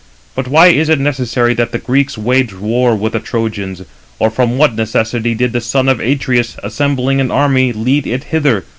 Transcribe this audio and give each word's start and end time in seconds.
But 0.33 0.47
why 0.47 0.69
is 0.69 0.89
it 0.89 0.99
necessary 0.99 1.53
that 1.53 1.71
the 1.71 1.77
Greeks 1.77 2.17
wage 2.17 2.55
war 2.55 2.95
with 2.95 3.13
the 3.13 3.19
Trojans? 3.19 3.83
Or 4.17 4.31
from 4.31 4.57
what 4.57 4.73
necessity 4.73 5.35
did 5.35 5.51
the 5.53 5.61
son 5.61 5.87
of 5.87 5.99
Atreus, 5.99 6.57
assembling 6.63 7.21
an 7.21 7.29
army, 7.29 7.71
lead 7.71 8.07
it 8.07 8.23
hither? 8.23 8.63